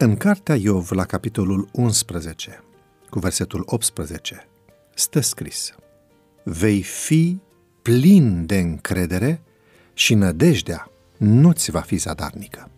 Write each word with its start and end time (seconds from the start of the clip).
În 0.00 0.16
cartea 0.16 0.54
Iov, 0.54 0.90
la 0.90 1.04
capitolul 1.04 1.68
11, 1.72 2.64
cu 3.10 3.18
versetul 3.18 3.62
18, 3.66 4.48
stă 4.94 5.20
scris 5.20 5.74
Vei 6.42 6.82
fi 6.82 7.38
plin 7.82 8.46
de 8.46 8.58
încredere 8.58 9.42
și 9.94 10.14
nădejdea 10.14 10.90
nu-ți 11.16 11.70
va 11.70 11.80
fi 11.80 11.96
zadarnică. 11.96 12.70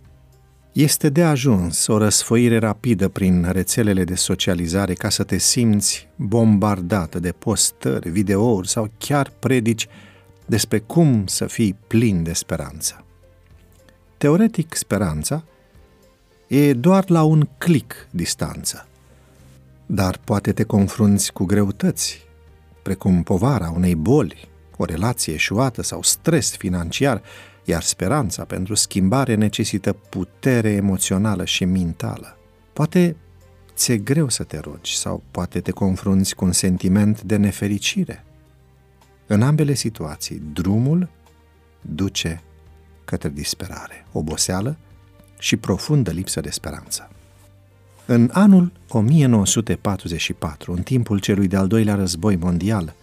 Este 0.72 1.08
de 1.08 1.22
ajuns 1.22 1.86
o 1.86 1.98
răsfoire 1.98 2.58
rapidă 2.58 3.08
prin 3.08 3.46
rețelele 3.50 4.04
de 4.04 4.14
socializare 4.14 4.94
ca 4.94 5.08
să 5.08 5.24
te 5.24 5.38
simți 5.38 6.08
bombardată 6.16 7.18
de 7.18 7.32
postări, 7.32 8.08
videouri 8.08 8.68
sau 8.68 8.90
chiar 8.98 9.32
predici 9.38 9.88
despre 10.46 10.78
cum 10.78 11.26
să 11.26 11.46
fii 11.46 11.76
plin 11.86 12.22
de 12.22 12.32
speranță. 12.32 13.04
Teoretic, 14.16 14.74
speranța 14.74 15.44
e 16.50 16.72
doar 16.72 17.10
la 17.10 17.22
un 17.22 17.48
clic 17.58 18.08
distanță, 18.10 18.88
dar 19.86 20.20
poate 20.24 20.52
te 20.52 20.62
confrunți 20.62 21.32
cu 21.32 21.44
greutăți, 21.44 22.26
precum 22.82 23.22
povara 23.22 23.70
unei 23.70 23.94
boli, 23.94 24.48
o 24.76 24.84
relație 24.84 25.32
eșuată 25.32 25.82
sau 25.82 26.02
stres 26.02 26.56
financiar, 26.56 27.22
iar 27.64 27.82
speranța 27.82 28.44
pentru 28.44 28.74
schimbare 28.74 29.34
necesită 29.34 29.92
putere 29.92 30.70
emoțională 30.70 31.44
și 31.44 31.64
mentală. 31.64 32.36
Poate 32.72 33.16
ți-e 33.74 33.96
greu 33.96 34.28
să 34.28 34.42
te 34.42 34.58
rogi 34.58 34.96
sau 34.96 35.22
poate 35.30 35.60
te 35.60 35.70
confrunți 35.70 36.34
cu 36.34 36.44
un 36.44 36.52
sentiment 36.52 37.22
de 37.22 37.36
nefericire. 37.36 38.24
În 39.26 39.42
ambele 39.42 39.74
situații, 39.74 40.42
drumul 40.52 41.08
duce 41.80 42.42
către 43.04 43.28
disperare, 43.28 44.06
oboseală 44.12 44.76
și 45.40 45.56
profundă 45.56 46.10
lipsă 46.10 46.40
de 46.40 46.50
speranță. 46.50 47.10
În 48.06 48.30
anul 48.32 48.72
1944, 48.88 50.72
în 50.72 50.82
timpul 50.82 51.18
celui 51.18 51.48
de-al 51.48 51.66
doilea 51.66 51.94
război 51.94 52.36
mondial, 52.36 52.94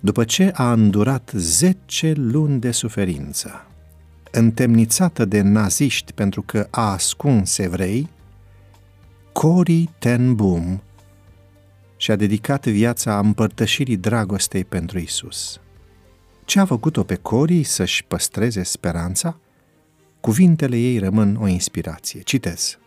după 0.00 0.24
ce 0.24 0.50
a 0.54 0.72
îndurat 0.72 1.30
10 1.34 2.12
luni 2.16 2.60
de 2.60 2.70
suferință, 2.70 3.66
întemnițată 4.30 5.24
de 5.24 5.40
naziști 5.40 6.12
pentru 6.12 6.42
că 6.42 6.66
a 6.70 6.92
ascuns 6.92 7.58
evrei, 7.58 8.08
Cory 9.32 9.90
ten 9.98 10.34
Boom 10.34 10.80
și-a 11.96 12.16
dedicat 12.16 12.66
viața 12.66 13.18
împărtășirii 13.18 13.96
dragostei 13.96 14.64
pentru 14.64 14.98
Isus. 14.98 15.60
Ce 16.44 16.60
a 16.60 16.64
făcut-o 16.64 17.02
pe 17.02 17.14
Cory 17.14 17.62
să-și 17.62 18.04
păstreze 18.04 18.62
speranța? 18.62 19.36
Cuvintele 20.20 20.76
ei 20.76 20.98
rămân 20.98 21.36
o 21.40 21.46
inspirație. 21.46 22.20
Citez. 22.20 22.78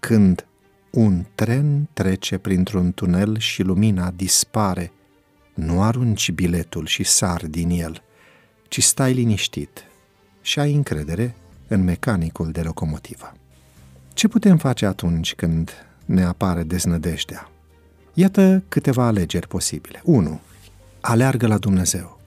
Când 0.00 0.46
un 0.90 1.24
tren 1.34 1.88
trece 1.92 2.38
printr-un 2.38 2.92
tunel 2.92 3.38
și 3.38 3.62
lumina 3.62 4.10
dispare, 4.10 4.92
nu 5.54 5.82
arunci 5.82 6.30
biletul 6.30 6.86
și 6.86 7.04
sar 7.04 7.46
din 7.46 7.70
el, 7.70 8.02
ci 8.68 8.82
stai 8.82 9.12
liniștit 9.12 9.84
și 10.40 10.58
ai 10.58 10.74
încredere 10.74 11.34
în 11.68 11.84
mecanicul 11.84 12.50
de 12.50 12.60
locomotivă. 12.62 13.32
Ce 14.14 14.28
putem 14.28 14.56
face 14.56 14.86
atunci 14.86 15.34
când 15.34 15.70
ne 16.04 16.24
apare 16.24 16.62
deznădejdea? 16.62 17.50
Iată 18.14 18.62
câteva 18.68 19.06
alegeri 19.06 19.48
posibile. 19.48 20.00
1. 20.04 20.40
Aleargă 21.00 21.46
la 21.46 21.58
Dumnezeu. 21.58 22.20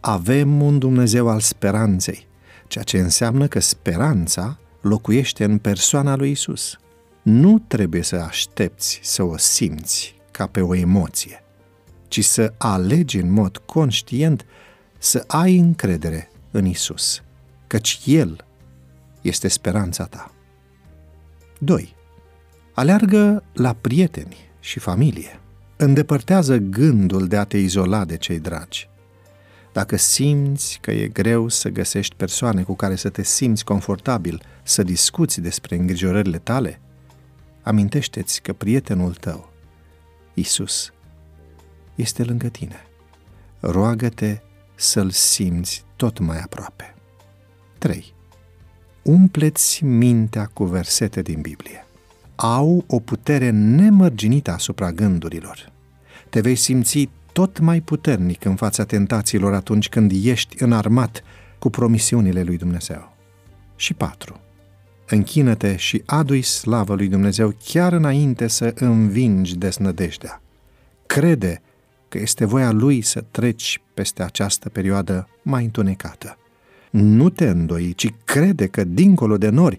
Avem 0.00 0.62
un 0.62 0.78
Dumnezeu 0.78 1.28
al 1.28 1.40
speranței, 1.40 2.26
ceea 2.68 2.84
ce 2.84 2.98
înseamnă 2.98 3.46
că 3.46 3.60
speranța 3.60 4.58
locuiește 4.80 5.44
în 5.44 5.58
persoana 5.58 6.16
lui 6.16 6.30
Isus. 6.30 6.78
Nu 7.22 7.58
trebuie 7.58 8.02
să 8.02 8.16
aștepți 8.16 9.00
să 9.02 9.22
o 9.22 9.36
simți 9.36 10.14
ca 10.30 10.46
pe 10.46 10.60
o 10.60 10.74
emoție, 10.74 11.44
ci 12.08 12.24
să 12.24 12.52
alegi 12.58 13.18
în 13.18 13.32
mod 13.32 13.56
conștient 13.56 14.46
să 14.98 15.24
ai 15.26 15.56
încredere 15.56 16.30
în 16.50 16.64
Isus, 16.64 17.22
căci 17.66 18.00
El 18.04 18.44
este 19.20 19.48
speranța 19.48 20.04
ta. 20.04 20.30
2. 21.58 21.94
Aleargă 22.74 23.42
la 23.52 23.72
prieteni 23.72 24.36
și 24.60 24.78
familie. 24.78 25.40
Îndepărtează 25.76 26.56
gândul 26.56 27.26
de 27.26 27.36
a 27.36 27.44
te 27.44 27.56
izola 27.56 28.04
de 28.04 28.16
cei 28.16 28.38
dragi. 28.38 28.88
Dacă 29.76 29.96
simți 29.96 30.78
că 30.80 30.90
e 30.90 31.08
greu 31.08 31.48
să 31.48 31.68
găsești 31.68 32.14
persoane 32.14 32.62
cu 32.62 32.74
care 32.74 32.94
să 32.94 33.08
te 33.08 33.22
simți 33.22 33.64
confortabil, 33.64 34.42
să 34.62 34.82
discuți 34.82 35.40
despre 35.40 35.76
îngrijorările 35.76 36.38
tale, 36.38 36.80
amintește-ți 37.62 38.42
că 38.42 38.52
prietenul 38.52 39.14
tău, 39.14 39.52
Isus, 40.34 40.92
este 41.94 42.24
lângă 42.24 42.48
tine. 42.48 42.86
Roagă-te 43.60 44.38
să-l 44.74 45.10
simți 45.10 45.84
tot 45.96 46.18
mai 46.18 46.40
aproape. 46.40 46.94
3. 47.78 48.14
Umpleți 49.02 49.84
mintea 49.84 50.46
cu 50.46 50.64
versete 50.64 51.22
din 51.22 51.40
Biblie. 51.40 51.86
Au 52.34 52.84
o 52.86 53.00
putere 53.00 53.50
nemărginită 53.50 54.52
asupra 54.52 54.92
gândurilor. 54.92 55.72
Te 56.30 56.40
vei 56.40 56.56
simți 56.56 57.08
tot 57.36 57.58
mai 57.58 57.80
puternic 57.80 58.44
în 58.44 58.56
fața 58.56 58.84
tentațiilor 58.84 59.54
atunci 59.54 59.88
când 59.88 60.12
ești 60.24 60.62
înarmat 60.62 61.22
cu 61.58 61.70
promisiunile 61.70 62.42
lui 62.42 62.56
Dumnezeu. 62.56 63.12
Și 63.76 63.94
4. 63.94 64.40
Închină-te 65.08 65.76
și 65.76 66.02
adu-i 66.06 66.42
slavă 66.42 66.94
lui 66.94 67.08
Dumnezeu 67.08 67.54
chiar 67.64 67.92
înainte 67.92 68.46
să 68.46 68.72
învingi 68.74 69.56
desnădejdea. 69.56 70.42
Crede 71.06 71.62
că 72.08 72.18
este 72.18 72.44
voia 72.44 72.70
lui 72.70 73.00
să 73.00 73.24
treci 73.30 73.80
peste 73.94 74.22
această 74.22 74.68
perioadă 74.68 75.28
mai 75.42 75.64
întunecată. 75.64 76.38
Nu 76.90 77.28
te 77.28 77.48
îndoi, 77.48 77.92
ci 77.94 78.12
crede 78.24 78.66
că 78.66 78.84
dincolo 78.84 79.38
de 79.38 79.48
nori 79.48 79.78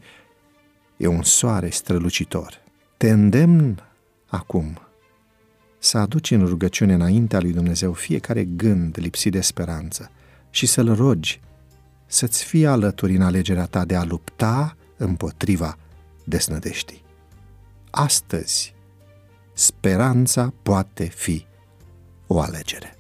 e 0.98 1.08
un 1.08 1.24
soare 1.24 1.70
strălucitor. 1.70 2.54
Te 2.98 3.10
îndemn 3.10 3.84
acum 4.28 4.78
să 5.88 5.98
aduci 5.98 6.32
în 6.32 6.46
rugăciune 6.46 6.94
înaintea 6.94 7.40
lui 7.40 7.52
Dumnezeu 7.54 7.94
fiecare 7.94 8.44
gând 8.44 8.98
lipsit 9.00 9.32
de 9.32 9.42
speranță 9.42 10.12
și 10.50 10.66
să-L 10.66 10.96
rogi 10.96 11.42
să-ți 12.06 12.44
fie 12.44 12.68
alături 12.68 13.16
în 13.16 13.22
alegerea 13.22 13.66
ta 13.66 13.86
de 13.86 13.96
a 13.96 14.04
lupta 14.04 14.78
împotriva 14.98 15.78
desnădeștii. 16.24 17.04
Astăzi, 17.90 18.74
speranța 19.54 20.54
poate 20.64 21.04
fi 21.04 21.46
o 22.28 22.40
alegere. 22.40 22.97